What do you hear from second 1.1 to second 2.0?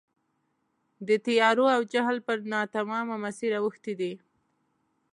تیارو او